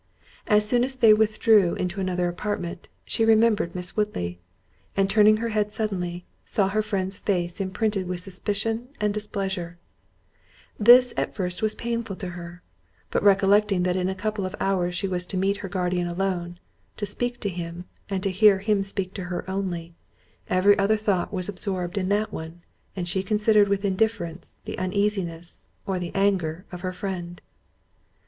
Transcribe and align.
As 0.47 0.67
soon 0.67 0.83
as 0.83 0.95
they 0.95 1.13
withdrew 1.13 1.75
into 1.75 2.01
another 2.01 2.27
apartment, 2.27 2.87
she 3.05 3.23
remembered 3.23 3.75
Miss 3.75 3.95
Woodley; 3.95 4.39
and 4.97 5.07
turning 5.07 5.37
her 5.37 5.49
head 5.49 5.71
suddenly, 5.71 6.25
saw 6.43 6.69
her 6.69 6.81
friend's 6.81 7.19
face 7.19 7.61
imprinted 7.61 8.07
with 8.07 8.19
suspicion 8.19 8.87
and 8.99 9.13
displeasure: 9.13 9.77
this 10.79 11.13
at 11.17 11.35
first 11.35 11.61
was 11.61 11.75
painful 11.75 12.15
to 12.15 12.29
her—but 12.29 13.21
recollecting 13.21 13.83
that 13.83 13.95
in 13.95 14.09
a 14.09 14.15
couple 14.15 14.43
of 14.43 14.55
hours 14.59 14.95
she 14.95 15.07
was 15.07 15.27
to 15.27 15.37
meet 15.37 15.57
her 15.57 15.69
guardian 15.69 16.07
alone—to 16.07 17.05
speak 17.05 17.39
to 17.41 17.49
him, 17.49 17.85
and 18.09 18.25
hear 18.25 18.57
him 18.57 18.81
speak 18.81 19.13
to 19.13 19.25
her 19.25 19.47
only—every 19.47 20.79
other 20.79 20.97
thought 20.97 21.31
was 21.31 21.47
absorbed 21.47 21.95
in 21.95 22.09
that 22.09 22.33
one, 22.33 22.63
and 22.95 23.07
she 23.07 23.21
considered 23.21 23.67
with 23.67 23.85
indifference, 23.85 24.57
the 24.65 24.79
uneasiness, 24.79 25.69
or 25.85 25.99
the 25.99 26.11
anger 26.15 26.65
of 26.71 26.81
her 26.81 26.91
friend. 26.91 27.39